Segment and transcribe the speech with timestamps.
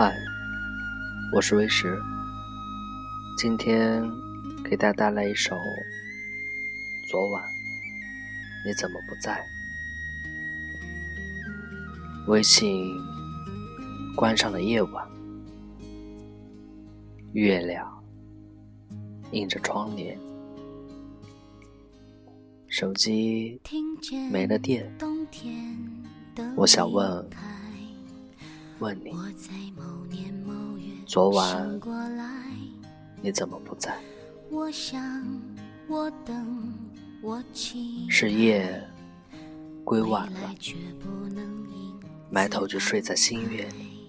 [0.00, 0.16] 嗨，
[1.32, 2.00] 我是微石，
[3.36, 4.08] 今天
[4.62, 5.56] 给大家带来一首
[7.10, 7.42] 《昨晚
[8.64, 9.44] 你怎么不在》。
[12.28, 12.94] 微信
[14.14, 15.04] 关上了夜晚，
[17.32, 18.00] 月亮
[19.32, 20.16] 映着窗帘，
[22.68, 23.60] 手机
[24.30, 24.88] 没了电，
[26.54, 27.28] 我想问。
[28.80, 29.12] 问你，
[31.04, 31.80] 昨晚
[33.20, 33.98] 你怎么不在？
[38.08, 38.88] 是夜
[39.84, 40.54] 归晚了，
[42.30, 44.08] 埋头就睡在星月里。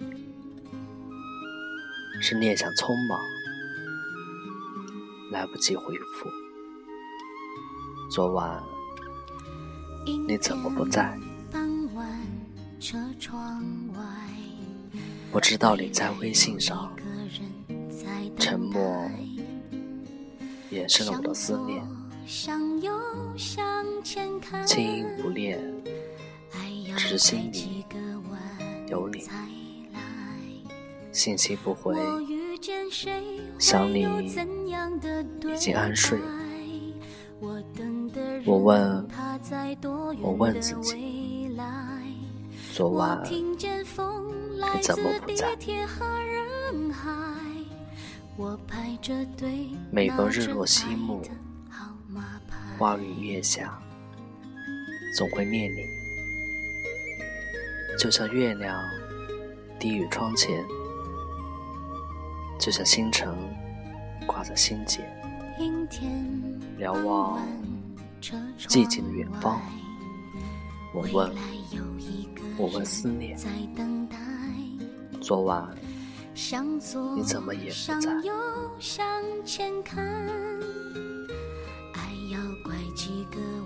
[2.21, 3.19] 是念想匆忙，
[5.31, 6.29] 来不及回复。
[8.11, 8.61] 昨晚
[10.27, 11.17] 你怎么不在？
[15.31, 16.91] 我知道你在微信上，
[18.39, 19.09] 沉默
[20.71, 21.85] 掩饰了我的思念，
[24.65, 25.61] 轻音不练，
[26.97, 27.85] 只是心里
[28.87, 29.23] 有你，
[31.11, 31.95] 信息不回，
[33.59, 36.19] 想你已经安睡。
[38.45, 39.07] 我问，
[40.21, 41.51] 我问自己，
[42.73, 43.23] 昨晚。
[44.75, 45.47] 你怎么不在？
[49.91, 51.21] 每逢日落西幕，
[52.77, 53.77] 花雨月下，
[55.17, 55.83] 总会念你。
[57.97, 58.81] 就像月亮
[59.77, 60.63] 低于窗前，
[62.57, 63.35] 就像星辰
[64.25, 65.05] 挂在心间。
[66.77, 67.45] 瞭望
[68.61, 69.59] 寂静的远方，
[70.93, 71.35] 我问，
[72.57, 73.37] 我问思念。
[75.29, 75.69] 昨晚
[77.15, 78.09] 你怎么也不在？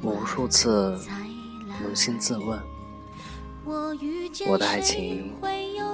[0.02, 1.00] 无数次
[1.82, 2.60] 扪心自问，
[4.46, 5.34] 我的爱情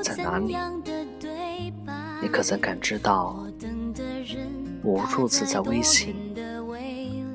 [0.02, 0.58] 在哪里？
[2.20, 3.46] 你可曾感知到？
[4.82, 6.16] 我无数次在微信、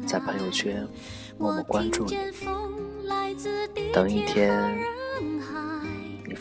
[0.09, 0.85] 在朋友圈
[1.39, 2.17] 默默关注你，
[3.93, 4.83] 等一天你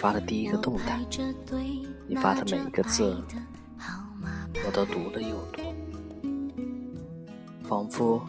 [0.03, 0.99] 发的第一个动态。
[2.05, 3.15] 你发的每一个字，
[4.65, 5.61] 我都读了又读，
[7.63, 8.21] 仿佛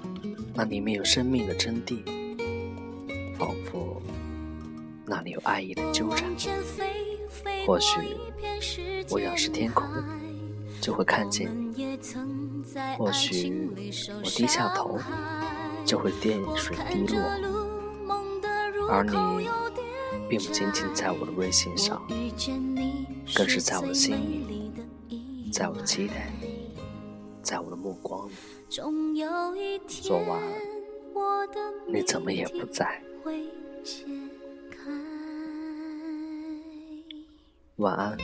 [0.54, 1.98] 那里面有生命的真谛，
[3.36, 4.00] 仿佛
[5.04, 6.30] 那里有爱意的纠缠。
[7.66, 7.98] 或许
[9.10, 9.84] 我仰视天空，
[10.80, 11.98] 就会看见你；
[12.96, 13.68] 或许
[14.22, 14.96] 我低下头，
[15.84, 17.20] 就会电水滴落。
[18.88, 19.48] 而你，
[20.36, 22.02] 并不仅仅在我的微信上。
[23.36, 24.16] 更是在我的心
[24.48, 24.72] 里，
[25.52, 26.70] 在我的期待里，
[27.40, 28.32] 在我的目光里。
[29.86, 30.42] 昨晚
[31.86, 33.00] 你怎么也不在？
[37.76, 38.18] 晚安。